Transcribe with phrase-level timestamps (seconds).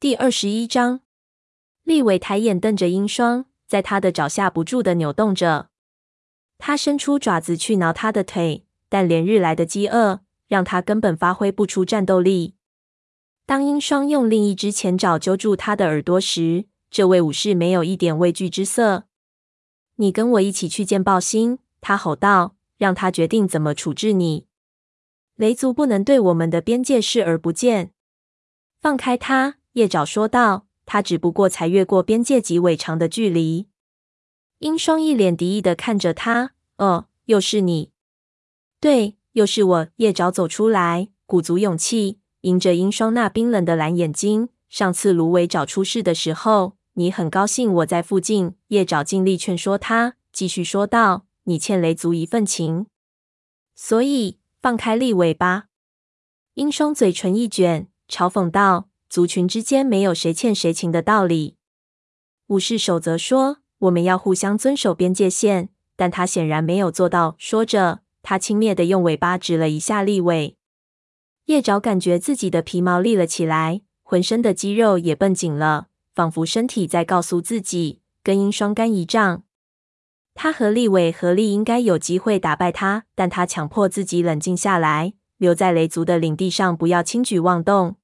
[0.00, 1.02] 第二十一章，
[1.84, 5.68] 利尾抬眼瞪着鹰双，在他的爪下不住地扭动着。
[6.56, 12.54] 他伸出爪子去挠他的腿，但连日来的饥饿让他根本发挥不出战斗力。
[13.44, 19.04] 当鹰双用另一只前爪揪住他的耳朵时，这位武士没有一点畏惧之色。
[19.96, 24.46] “你跟我一起去见暴星。”他吼道，“让他决定怎么处置你。
[25.36, 27.92] 雷族不能对我们的边界视而不见。”
[28.80, 29.58] 放开他。
[29.74, 33.68] 叶爪说道：“他只不过才越过边界极为长的距离。”
[34.60, 36.52] 鹰双一脸敌意的看着他。
[36.78, 37.92] “哦，又是你？
[38.80, 44.48] 对，又是我。”叶爪走出来，鼓足勇气，迎着鹰双那冰冷的蓝眼睛。
[44.68, 48.56] 上次芦苇找出事的时候，你很高兴我在附近。
[48.68, 52.86] 叶爪尽力劝说他，继续说道：“你欠雷族一份情，
[53.74, 55.66] 所以放开利尾吧。”
[56.54, 58.89] 鹰双嘴唇一卷，嘲讽道。
[59.10, 61.56] 族群之间没有谁欠谁情的道理。
[62.46, 67.34] 武士守则说，我们要互相遵守边界线，但他显然没有做到。
[67.36, 70.56] 说着，他轻蔑的用尾巴指了一下立伟。
[71.46, 79.42] 叶爪感觉自己的皮毛立了起来，浑身的肌肉也绷紧了，仿佛身体在告诉自己，跟鹰双干一仗。
[80.34, 87.96] 他和立伟合力应该有机会打败他，但他强迫自己冷静下来，留在雷族的领地上，不要轻举妄动。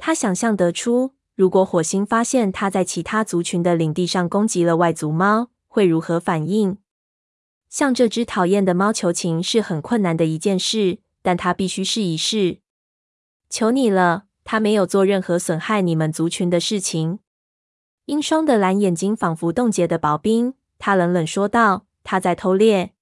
[0.00, 6.78] 他想象得出，如果火星发现他在其他族群的领地上攻击了外族猫，会如何反应。
[7.68, 12.60] 向这只讨厌的猫求情是很困难的一件事，但他必须试一试。
[13.50, 17.18] 求你了，他没有做任何损害你们族群的事情。
[18.06, 22.94] 鹰双的蓝眼睛仿佛冻结的薄冰，他冷冷说道：“他在偷猎，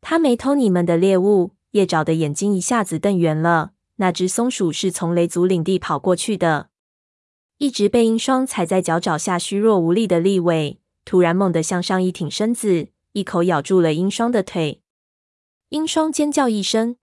[0.00, 3.72] 他没偷你们的猎物。”叶爪的眼睛一下子瞪圆了。
[4.00, 6.70] 那只松鼠是从雷族领地跑过去的。
[7.58, 14.82] 一直被鹰双踩在脚爪下虚弱无力的利伟，突然猛地向上一挺身子，一口咬住了鹰双的腿。
[15.70, 16.96] 鹰双尖叫一声，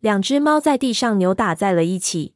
[0.00, 2.34] 两只猫在地上扭打在了一起。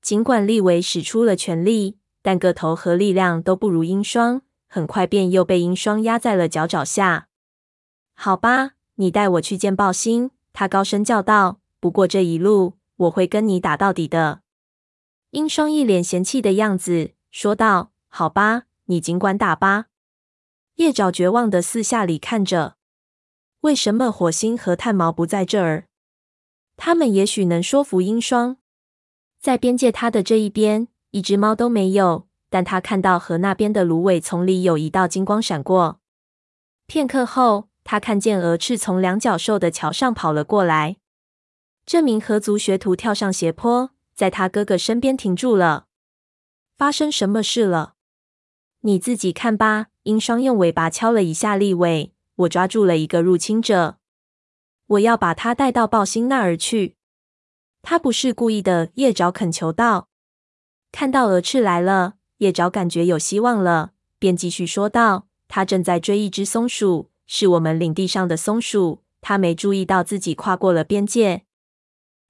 [0.00, 7.28] 尽管利伟使出了全力，但个头和力量都不如鹰双，很快便又被鹰双压在了脚爪下。
[8.14, 11.60] 好吧，你带我去见暴星，他高声叫道。
[11.78, 12.72] 不过这一路。
[12.96, 14.40] 我会跟你打到底的。
[15.30, 19.86] 鹰双一脸嫌弃的样子说道：“好吧，你尽管打吧。”
[20.76, 22.76] 叶爪绝望的四下里看着。
[23.60, 25.86] 为什么火星和炭毛不在这儿？
[26.76, 28.58] 他们也许能说服鹰双。
[29.40, 32.26] 在边界他的这一边，一只猫都没有。
[32.48, 36.00] 但他看到河那边的芦苇丛里有一道金光闪过。
[36.86, 40.96] 片刻后，他看见鹅翅从两角兽的桥上跑了过来。
[41.86, 45.86] 这名河族学徒跳上斜坡，在他哥哥身边停住了。
[46.76, 47.94] 发生什么事了？
[48.80, 49.86] 你自己看吧。
[50.02, 52.12] 鹰双用尾巴敲了一下立尾。
[52.34, 53.98] 我抓住了一个入侵者，
[54.86, 56.96] 我要把他带到暴星那儿去。
[57.82, 60.08] 他不是故意的，叶爪恳求道。
[60.90, 69.02] 看到蛾翅来了，叶爪感觉有希望了，便继续说道：“他正在追一只松鼠，是我们领地上的松鼠。
[69.20, 71.45] 他没注意到自己跨过了边界。”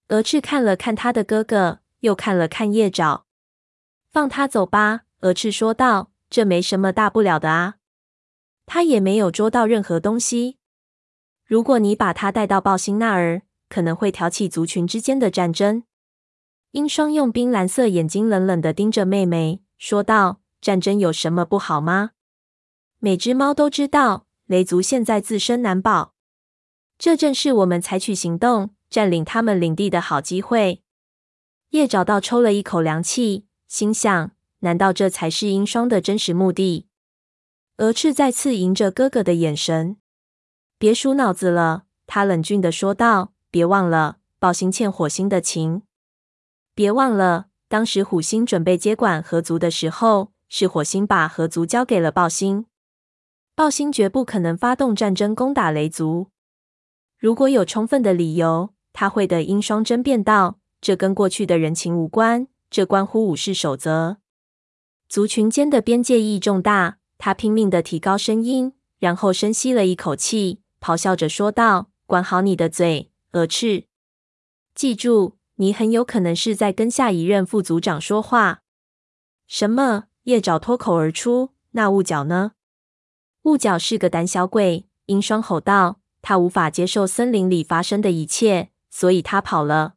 [0.08, 3.26] 蛾翅看了看他的哥哥，又看了看叶爪。
[4.10, 6.12] 放他走吧，蛾翅说道。
[6.28, 7.76] 这没什么大不了的啊，
[8.66, 10.58] 他也没有捉到任何东西。
[11.44, 15.84] 如果你把他带到暴星那儿，可能会挑起族群之间的战争。
[16.72, 22.10] 英双用冰蓝色眼睛冷冷地盯着妹妹，说道：“战争有什么不好吗？
[22.98, 26.14] 每只猫都知道，雷族现在自身难保，
[26.98, 30.82] 这正是我们采取行动。”占领他们领地的好机会。
[31.70, 34.30] 叶找到抽了一口凉气，心想：
[34.60, 36.86] 难道这才是鹰双的真实目的？
[37.78, 39.96] 蛾翅再次迎着哥哥的眼神，
[40.78, 41.84] 别数脑子了。
[42.06, 45.82] 他冷峻的说道：“别忘了，暴星欠火星的情。
[46.74, 52.66] 别忘了，当时虎星准备接管河族的时候，是火星把河族交给了暴星。
[53.56, 56.28] 暴星绝不可能发动战争攻打雷族。
[57.18, 64.16] 如果有充分的理由。”他会的，鹰双争辩道：“这跟过去的人情无关，这关乎武士守则。
[65.06, 73.84] 族群间的边界意义重大。”他拼命地提高声音，然后深吸了一口气，咆哮着说道：“管好你的嘴，蛾翅！
[74.74, 78.62] 记住，你很有可能是在跟下一任副族长说话。”
[79.46, 80.04] 什么？
[80.22, 82.52] 叶爪脱口而出：“那雾角呢？”
[83.44, 89.96] 雾角是个胆小鬼，鹰双吼道：“他无法接受森林里发生的一切。”所以他跑了，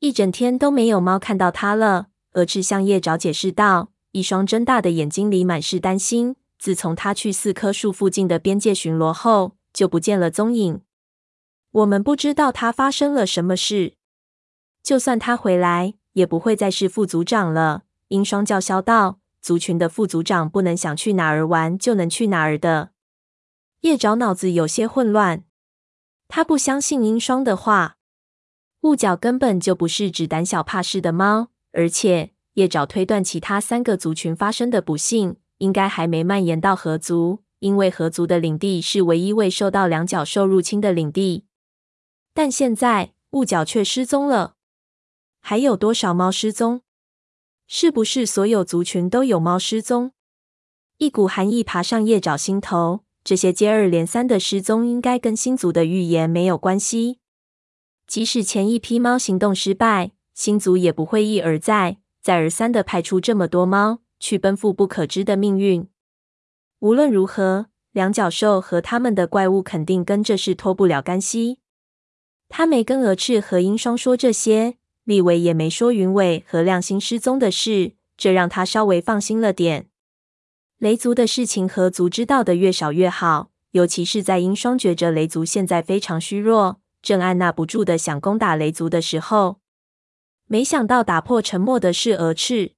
[0.00, 2.08] 一整天都没有猫看到他了。
[2.32, 6.36] 蛾翅向叶爪解释道，一双睁大的眼睛里满是担心。
[6.58, 10.82] 自从他去四棵树附近的边界巡逻后，就不见了踪影。
[11.70, 13.94] 我们不知道他发生了什么事。
[14.82, 17.84] 就算他回来，也不会再是副组长了。
[18.08, 22.90] 英双叫嚣道：“族群的副组长不能想去哪儿玩就能去哪儿的。”
[23.80, 25.44] 叶爪脑子有些混乱，
[26.28, 27.96] 他不相信英双的话。
[28.82, 35.36] 雾角根本就不是只胆小怕事的猫，而且叶爪推断其他三个族群发生的不幸。
[35.58, 41.46] 应该还没蔓延到河族，因为河族的领地是唯一未受到两角兽入侵的领地。
[42.34, 44.56] 但现在雾角却失踪了，
[45.40, 46.80] 还有多少猫失踪？
[47.68, 50.10] 是不是所有族群都有猫失踪？
[50.98, 53.04] 一股寒意爬上叶爪心头。
[53.22, 57.20] 这些接二连三的失踪，应该跟星族的预言没有关系。
[58.12, 64.00] 即使前一批猫行动失败，星族也不会一而再、再而三的派出这么多猫。
[64.20, 65.88] 去奔赴不可知的命运。
[66.80, 71.60] 无论如何，两角兽和他们的怪物肯定跟这事脱不了干系。
[72.50, 79.88] 他没跟蛾翅和鹰双说这些，立维也没说云尾和亮星失踪的事，这让他稍微放心了点。
[80.76, 89.60] 雷族的事情，和族知道的越少越好，尤其是在鹰双觉着雷族现在非常虚弱，正按捺不住的想攻打雷族的时候。
[90.46, 92.74] 没想到打破沉默的是蛾翅。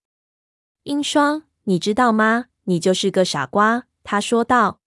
[0.84, 2.46] 鹰双，你知道吗？
[2.64, 4.80] 你就是个傻瓜。”他说道。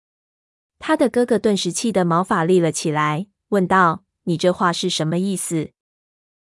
[0.79, 5.71] 他的哥哥顿时气得毛发立了起来，问道：“你这话是什么意思？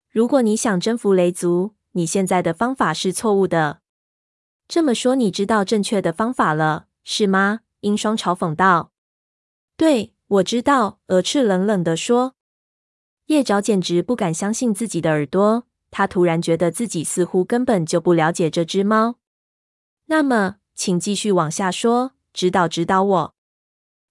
[0.09, 3.81] 如果你想征服雷族，你现在的方法是错误的。
[4.67, 8.91] 这么说，你知道正确的方法了，是吗？”鹰双嘲讽道。
[9.77, 12.36] “对，我知道。”蛾翅冷冷地说。
[13.27, 19.15] 叶爪简直不敢相信自己的耳朵，他突然觉得自己似乎根本就不了解这只猫。
[20.05, 23.35] 那么，请继续往下说，指导指导我。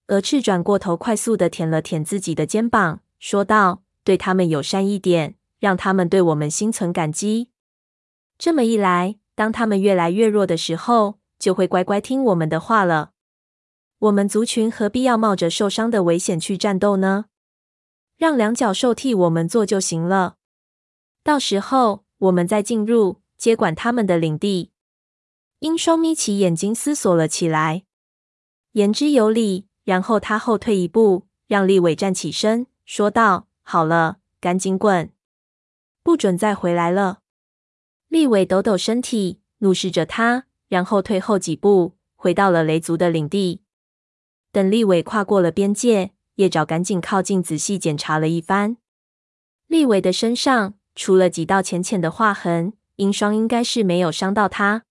[0.09, 7.49] 蛾翅转过头，快速地舔了舔自己的肩膀，说道：“对他们友善一点，让他们对我们心存感激。
[8.37, 13.13] 这么一来，当他们越来越弱的时候，就会乖乖听我们的话了。
[14.01, 17.25] 我们族群何必要冒着受伤的危险去战斗呢？
[18.17, 20.37] 让两角兽替我们做就行了。
[21.23, 24.71] 到时候，我们再进入，接管他们的领地。”
[25.61, 27.85] 鹰双眯起眼睛思索了起来，
[28.73, 29.67] 言之有理。
[29.85, 35.13] 然后他后退一步，让立伟站起身，说道：“好了，赶紧滚，
[36.03, 37.21] 不准再回来了。”
[38.11, 43.63] 立伟抖抖身体，怒视着他，然后退后几步，回到了雷族的领地。
[44.51, 48.79] 等立伟跨过了边界，叶爪赶紧靠近，仔细检查了一番。
[49.67, 54.85] 立伟的身上除了几道浅浅的划痕，鹰霜应该是没有伤到他。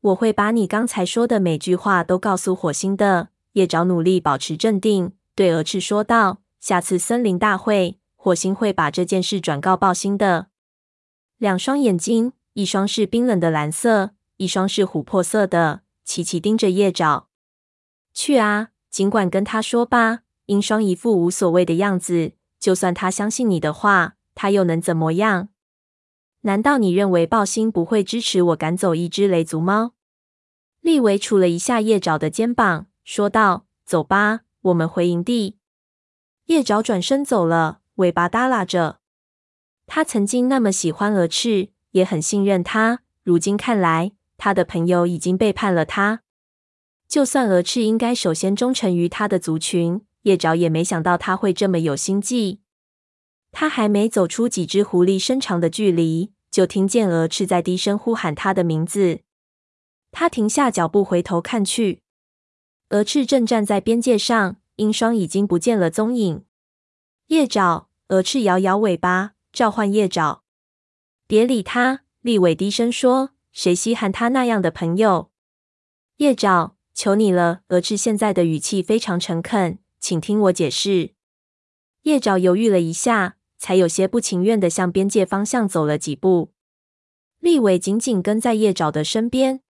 [0.00, 3.30] 我会把你刚才说的每句话都告诉火星的。
[3.52, 10.48] 叶爪努力保持镇定，对蛾翅说道：“下次森林大会，火星会把这件事转告暴星的。”
[11.38, 17.28] 两双眼睛，一双是冰冷的蓝色，一双是琥珀色的，齐齐盯着叶爪。
[18.12, 20.24] 去啊，尽管跟他说吧。
[20.46, 22.32] 鹰双一副无所谓的样子。
[22.58, 25.48] 就算他相信你的话，他又能怎么样？
[26.42, 29.92] 难道你认为暴星不会支持我赶走一只雷族猫？
[30.80, 35.58] 利维杵了一下叶爪的肩膀，说道：“走吧，我们回营地。”
[36.46, 39.00] 叶爪转身走了，尾巴耷拉着。
[39.86, 43.00] 他曾经那么喜欢蛾翅，也很信任他。
[43.24, 46.22] 如今看来，他的朋友已经背叛了他。
[47.08, 52.60] 就算蛾翅应该首先忠诚于他的族群，叶爪也没想到他会这么有心计。
[53.52, 59.20] 他还没走出几只狐狸身长的距离，就听见蛾翅在低声呼喊他的名字。
[60.10, 62.02] 他停下脚步，回头看去，
[62.88, 66.44] 蛾翅正站在边界上，鹰双已经不见了踪影。
[67.28, 70.42] 叶爪，蛾翅摇摇尾巴，召唤叶爪。
[71.28, 75.30] 别理他，立伟低声说：“谁稀罕他那样的朋友？”
[76.18, 77.60] 叶爪，求你了。
[77.68, 81.14] 蛾翅现在的语气非常诚恳，请听我解释。
[82.02, 86.52] 叶爪犹豫了一下，才有些不情愿地向边界方向走了几步。
[87.40, 89.62] 立伟紧紧跟在叶爪的身边。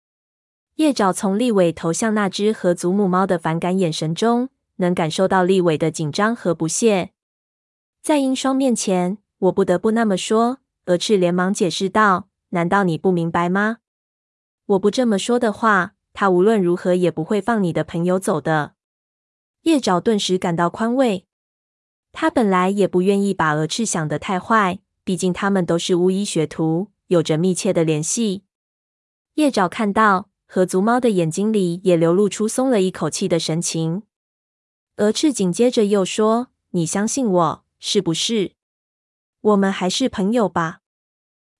[0.75, 4.49] 叶爪从立伟投向那只和祖母猫的反感眼神中，
[4.79, 7.13] 能感受到立伟的紧张和不屑。
[8.03, 10.59] 在英双面前，我不得不那么说。
[10.87, 13.79] 鹅翅连忙解释道：“难道你不明白吗？
[14.67, 18.74] 我不这么说的话，他无论如何也不会放你的朋友走的。”
[19.65, 21.27] 叶爪顿时感到宽慰。
[22.13, 28.45] 他本来也不愿意把蛾翅想得太坏，毕竟他们都是巫医学徒，有着密切的联系。
[29.35, 34.03] 叶爪看到，和族猫的眼睛里也流露出松了一口气的神情。
[34.99, 38.53] 蛾翅紧接着又说：“你相信我，是不是？
[39.41, 40.81] 我们还是朋友吧？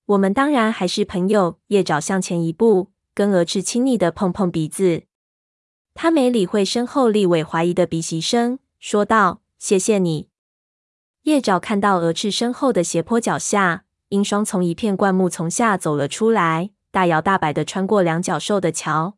[0.05, 5.03] 我们当然还是朋友。”叶爪向前一步，跟蛾翅亲昵的碰碰鼻子。
[5.95, 10.27] 他没理会身后立伟怀疑的鼻息声，说道：“谢谢你。”
[11.23, 19.17] 叶爪看到蛾翅身后的斜坡脚下，鹰双从一片灌木丛下走了出来，大摇大摆的穿过两脚兽的桥。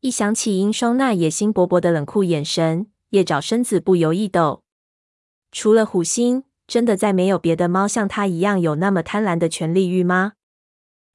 [0.00, 4.64] 一想起鹰双那野心勃勃的冷酷眼神，叶爪身子不由一抖。
[5.52, 10.32] 除了虎星，真的再没有别的猫像它一样有那么贪婪的权力欲吗？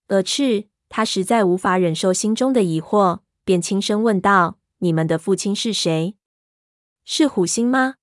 [0.07, 6.15] 蛾翅，他实在无法忍受心中的疑惑，便轻声问道：“你们的父亲是谁？
[7.03, 7.95] 是虎星吗？”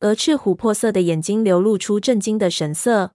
[0.00, 3.14] 鹅翅琥珀色的眼睛流露出震惊的神色。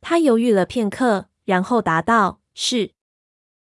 [0.00, 2.94] 他犹豫了片刻，然后答道：“是。”